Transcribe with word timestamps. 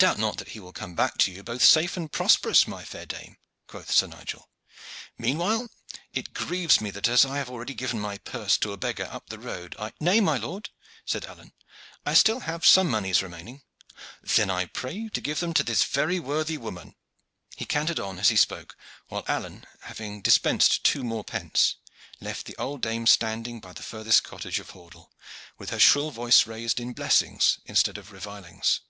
"Doubt 0.00 0.16
not 0.16 0.38
that 0.38 0.48
he 0.56 0.60
will 0.60 0.72
come 0.72 0.94
back 0.94 1.18
to 1.18 1.30
you 1.30 1.42
both 1.42 1.62
safe 1.62 1.94
and 1.94 2.10
prosperous, 2.10 2.66
my 2.66 2.84
fair 2.86 3.04
dame," 3.04 3.36
quoth 3.66 3.92
Sir 3.92 4.06
Nigel. 4.06 4.48
"Meanwhile 5.18 5.68
it 6.14 6.32
grieves 6.32 6.80
me 6.80 6.90
that 6.92 7.06
as 7.06 7.26
I 7.26 7.36
have 7.36 7.50
already 7.50 7.74
given 7.74 8.00
my 8.00 8.16
purse 8.16 8.56
to 8.60 8.72
a 8.72 8.78
beggar 8.78 9.06
up 9.12 9.28
the 9.28 9.38
road 9.38 9.76
I" 9.78 9.92
"Nay, 10.00 10.20
my 10.22 10.38
lord," 10.38 10.70
said 11.04 11.26
Alleyne, 11.26 11.52
"I 12.06 12.14
still 12.14 12.40
have 12.40 12.64
some 12.64 12.88
moneys 12.88 13.22
remaining." 13.22 13.60
"Then 14.22 14.48
I 14.48 14.64
pray 14.64 14.94
you 14.94 15.10
to 15.10 15.20
give 15.20 15.40
them 15.40 15.52
to 15.52 15.62
this 15.62 15.84
very 15.84 16.18
worthy 16.18 16.56
woman." 16.56 16.94
He 17.54 17.66
cantered 17.66 18.00
on 18.00 18.18
as 18.18 18.30
he 18.30 18.36
spoke, 18.36 18.78
while 19.08 19.26
Alleyne, 19.28 19.66
having 19.82 20.22
dispensed 20.22 20.82
two 20.82 21.04
more 21.04 21.24
pence, 21.24 21.76
left 22.22 22.46
the 22.46 22.56
old 22.56 22.80
dame 22.80 23.06
standing 23.06 23.60
by 23.60 23.74
the 23.74 23.82
furthest 23.82 24.24
cottage 24.24 24.60
of 24.60 24.70
Hordle, 24.70 25.12
with 25.58 25.68
her 25.68 25.78
shrill 25.78 26.10
voice 26.10 26.46
raised 26.46 26.80
in 26.80 26.94
blessings 26.94 27.58
instead 27.66 27.98
of 27.98 28.12
revilings. 28.12 28.80